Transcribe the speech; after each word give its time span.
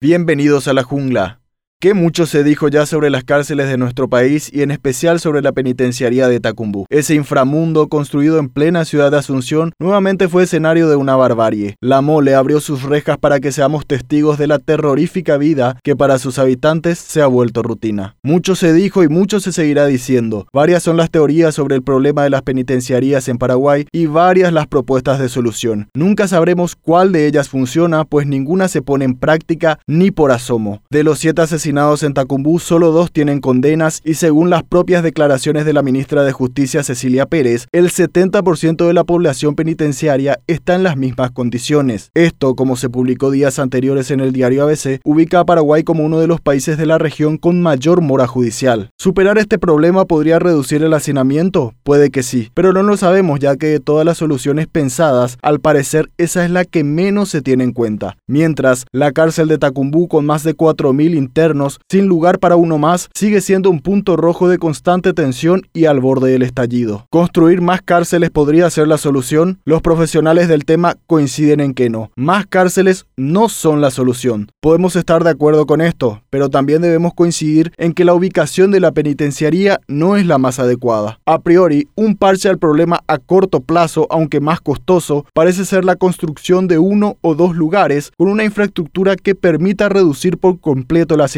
Bienvenidos 0.00 0.68
a 0.68 0.74
la 0.74 0.84
jungla. 0.84 1.40
Que 1.80 1.94
mucho 1.94 2.26
se 2.26 2.42
dijo 2.42 2.66
ya 2.66 2.86
sobre 2.86 3.08
las 3.08 3.22
cárceles 3.22 3.68
de 3.68 3.76
nuestro 3.76 4.08
país 4.08 4.50
y 4.52 4.62
en 4.62 4.72
especial 4.72 5.20
sobre 5.20 5.42
la 5.42 5.52
penitenciaría 5.52 6.26
de 6.26 6.40
Tacumbú. 6.40 6.86
Ese 6.90 7.14
inframundo 7.14 7.86
construido 7.86 8.40
en 8.40 8.48
plena 8.48 8.84
ciudad 8.84 9.12
de 9.12 9.18
Asunción 9.18 9.70
nuevamente 9.78 10.26
fue 10.26 10.42
escenario 10.42 10.88
de 10.88 10.96
una 10.96 11.14
barbarie. 11.14 11.76
La 11.80 12.00
mole 12.00 12.34
abrió 12.34 12.58
sus 12.58 12.82
rejas 12.82 13.16
para 13.16 13.38
que 13.38 13.52
seamos 13.52 13.86
testigos 13.86 14.38
de 14.38 14.48
la 14.48 14.58
terrorífica 14.58 15.36
vida 15.36 15.78
que 15.84 15.94
para 15.94 16.18
sus 16.18 16.40
habitantes 16.40 16.98
se 16.98 17.22
ha 17.22 17.28
vuelto 17.28 17.62
rutina. 17.62 18.16
Mucho 18.24 18.56
se 18.56 18.72
dijo 18.72 19.04
y 19.04 19.08
mucho 19.08 19.38
se 19.38 19.52
seguirá 19.52 19.86
diciendo. 19.86 20.48
Varias 20.52 20.82
son 20.82 20.96
las 20.96 21.12
teorías 21.12 21.54
sobre 21.54 21.76
el 21.76 21.84
problema 21.84 22.24
de 22.24 22.30
las 22.30 22.42
penitenciarías 22.42 23.28
en 23.28 23.38
Paraguay 23.38 23.86
y 23.92 24.06
varias 24.06 24.52
las 24.52 24.66
propuestas 24.66 25.20
de 25.20 25.28
solución. 25.28 25.90
Nunca 25.94 26.26
sabremos 26.26 26.74
cuál 26.74 27.12
de 27.12 27.28
ellas 27.28 27.48
funciona, 27.48 28.04
pues 28.04 28.26
ninguna 28.26 28.66
se 28.66 28.82
pone 28.82 29.04
en 29.04 29.14
práctica 29.14 29.78
ni 29.86 30.10
por 30.10 30.32
asomo. 30.32 30.82
De 30.90 31.04
los 31.04 31.20
siete 31.20 31.42
asesinatos 31.42 31.67
en 31.68 32.14
Tacumbú, 32.14 32.58
solo 32.60 32.92
dos 32.92 33.12
tienen 33.12 33.40
condenas 33.40 34.00
y 34.02 34.14
según 34.14 34.48
las 34.48 34.62
propias 34.62 35.02
declaraciones 35.02 35.66
de 35.66 35.74
la 35.74 35.82
ministra 35.82 36.22
de 36.24 36.32
Justicia 36.32 36.82
Cecilia 36.82 37.26
Pérez, 37.26 37.66
el 37.72 37.90
70% 37.90 38.86
de 38.86 38.94
la 38.94 39.04
población 39.04 39.54
penitenciaria 39.54 40.40
está 40.46 40.76
en 40.76 40.82
las 40.82 40.96
mismas 40.96 41.30
condiciones. 41.30 42.10
Esto, 42.14 42.54
como 42.54 42.76
se 42.76 42.88
publicó 42.88 43.30
días 43.30 43.58
anteriores 43.58 44.10
en 44.10 44.20
el 44.20 44.32
diario 44.32 44.62
ABC, 44.62 45.00
ubica 45.04 45.40
a 45.40 45.44
Paraguay 45.44 45.82
como 45.82 46.04
uno 46.04 46.20
de 46.20 46.26
los 46.26 46.40
países 46.40 46.78
de 46.78 46.86
la 46.86 46.96
región 46.96 47.36
con 47.36 47.60
mayor 47.60 48.00
mora 48.00 48.26
judicial. 48.26 48.88
¿Superar 48.96 49.36
este 49.36 49.58
problema 49.58 50.06
podría 50.06 50.38
reducir 50.38 50.82
el 50.82 50.94
hacinamiento? 50.94 51.74
Puede 51.82 52.10
que 52.10 52.22
sí, 52.22 52.50
pero 52.54 52.72
no 52.72 52.82
lo 52.82 52.96
sabemos 52.96 53.40
ya 53.40 53.56
que 53.56 53.66
de 53.66 53.80
todas 53.80 54.06
las 54.06 54.16
soluciones 54.16 54.68
pensadas, 54.68 55.36
al 55.42 55.60
parecer 55.60 56.08
esa 56.16 56.46
es 56.46 56.50
la 56.50 56.64
que 56.64 56.82
menos 56.82 57.28
se 57.28 57.42
tiene 57.42 57.64
en 57.64 57.72
cuenta. 57.72 58.16
Mientras, 58.26 58.86
la 58.90 59.12
cárcel 59.12 59.48
de 59.48 59.58
Tacumbú 59.58 60.08
con 60.08 60.24
más 60.24 60.44
de 60.44 60.56
4.000 60.56 61.14
internos 61.14 61.57
sin 61.88 62.06
lugar 62.06 62.38
para 62.38 62.56
uno 62.56 62.78
más, 62.78 63.08
sigue 63.14 63.40
siendo 63.40 63.70
un 63.70 63.80
punto 63.80 64.16
rojo 64.16 64.48
de 64.48 64.58
constante 64.58 65.12
tensión 65.12 65.62
y 65.72 65.86
al 65.86 66.00
borde 66.00 66.30
del 66.30 66.42
estallido. 66.42 67.06
¿Construir 67.10 67.60
más 67.60 67.82
cárceles 67.82 68.30
podría 68.30 68.70
ser 68.70 68.88
la 68.88 68.98
solución? 68.98 69.60
Los 69.64 69.82
profesionales 69.82 70.48
del 70.48 70.64
tema 70.64 70.96
coinciden 71.06 71.60
en 71.60 71.74
que 71.74 71.90
no. 71.90 72.10
Más 72.16 72.46
cárceles 72.46 73.06
no 73.16 73.48
son 73.48 73.80
la 73.80 73.90
solución. 73.90 74.50
Podemos 74.60 74.96
estar 74.96 75.24
de 75.24 75.30
acuerdo 75.30 75.66
con 75.66 75.80
esto, 75.80 76.22
pero 76.30 76.48
también 76.48 76.82
debemos 76.82 77.14
coincidir 77.14 77.72
en 77.76 77.92
que 77.92 78.04
la 78.04 78.14
ubicación 78.14 78.70
de 78.70 78.80
la 78.80 78.92
penitenciaría 78.92 79.80
no 79.88 80.16
es 80.16 80.26
la 80.26 80.38
más 80.38 80.58
adecuada. 80.58 81.20
A 81.26 81.40
priori, 81.40 81.88
un 81.94 82.16
parche 82.16 82.48
al 82.48 82.58
problema 82.58 83.00
a 83.06 83.18
corto 83.18 83.60
plazo, 83.60 84.06
aunque 84.10 84.40
más 84.40 84.60
costoso, 84.60 85.26
parece 85.34 85.64
ser 85.64 85.84
la 85.84 85.96
construcción 85.96 86.68
de 86.68 86.78
uno 86.78 87.16
o 87.20 87.34
dos 87.34 87.56
lugares 87.56 88.12
con 88.16 88.28
una 88.28 88.44
infraestructura 88.44 89.16
que 89.16 89.34
permita 89.34 89.88
reducir 89.88 90.38
por 90.38 90.60
completo 90.60 91.16
la 91.16 91.28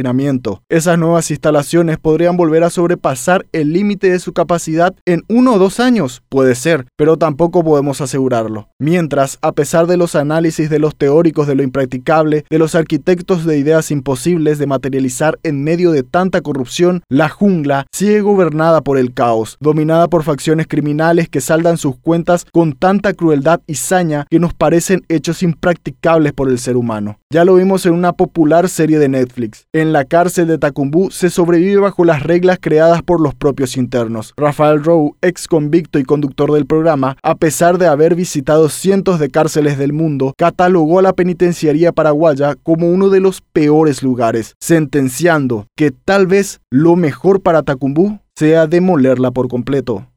esas 0.68 0.98
nuevas 0.98 1.30
instalaciones 1.30 1.98
podrían 1.98 2.36
volver 2.36 2.64
a 2.64 2.70
sobrepasar 2.70 3.46
el 3.52 3.72
límite 3.72 4.10
de 4.10 4.18
su 4.18 4.32
capacidad 4.32 4.94
en 5.06 5.22
uno 5.28 5.54
o 5.54 5.58
dos 5.58 5.80
años, 5.80 6.22
puede 6.28 6.54
ser, 6.54 6.86
pero 6.96 7.16
tampoco 7.16 7.62
podemos 7.62 8.00
asegurarlo. 8.00 8.68
Mientras, 8.78 9.38
a 9.42 9.52
pesar 9.52 9.86
de 9.86 9.96
los 9.96 10.14
análisis 10.14 10.70
de 10.70 10.78
los 10.78 10.96
teóricos 10.96 11.46
de 11.46 11.54
lo 11.54 11.62
impracticable, 11.62 12.44
de 12.50 12.58
los 12.58 12.74
arquitectos 12.74 13.44
de 13.44 13.58
ideas 13.58 13.90
imposibles 13.90 14.58
de 14.58 14.66
materializar 14.66 15.38
en 15.42 15.62
medio 15.62 15.92
de 15.92 16.02
tanta 16.02 16.40
corrupción, 16.40 17.02
la 17.08 17.28
jungla 17.28 17.86
sigue 17.92 18.20
gobernada 18.20 18.80
por 18.80 18.98
el 18.98 19.14
caos, 19.14 19.56
dominada 19.60 20.08
por 20.08 20.22
facciones 20.22 20.66
criminales 20.66 21.28
que 21.28 21.40
saldan 21.40 21.78
sus 21.78 21.96
cuentas 21.96 22.46
con 22.52 22.72
tanta 22.72 23.14
crueldad 23.14 23.60
y 23.66 23.74
saña 23.74 24.26
que 24.30 24.40
nos 24.40 24.54
parecen 24.54 25.04
hechos 25.08 25.42
impracticables 25.42 26.32
por 26.32 26.48
el 26.48 26.58
ser 26.58 26.76
humano. 26.76 27.18
Ya 27.32 27.44
lo 27.44 27.54
vimos 27.54 27.86
en 27.86 27.92
una 27.92 28.12
popular 28.12 28.68
serie 28.68 28.98
de 28.98 29.08
Netflix. 29.08 29.66
En 29.72 29.92
la 30.00 30.06
cárcel 30.06 30.46
de 30.46 30.56
Tacumbú 30.56 31.10
se 31.10 31.28
sobrevive 31.28 31.76
bajo 31.76 32.06
las 32.06 32.22
reglas 32.22 32.56
creadas 32.58 33.02
por 33.02 33.20
los 33.20 33.34
propios 33.34 33.76
internos. 33.76 34.32
Rafael 34.34 34.82
Rowe, 34.82 35.14
ex 35.20 35.46
convicto 35.46 35.98
y 35.98 36.04
conductor 36.04 36.50
del 36.52 36.64
programa, 36.64 37.18
a 37.22 37.34
pesar 37.34 37.76
de 37.76 37.86
haber 37.86 38.14
visitado 38.14 38.70
cientos 38.70 39.20
de 39.20 39.28
cárceles 39.28 39.76
del 39.76 39.92
mundo, 39.92 40.32
catalogó 40.38 41.00
a 41.00 41.02
la 41.02 41.12
penitenciaría 41.12 41.92
paraguaya 41.92 42.54
como 42.62 42.90
uno 42.90 43.10
de 43.10 43.20
los 43.20 43.42
peores 43.42 44.02
lugares, 44.02 44.54
sentenciando 44.58 45.66
que 45.76 45.90
tal 45.90 46.26
vez 46.26 46.62
lo 46.70 46.96
mejor 46.96 47.42
para 47.42 47.62
Tacumbú 47.62 48.20
sea 48.34 48.66
demolerla 48.66 49.32
por 49.32 49.48
completo. 49.48 50.09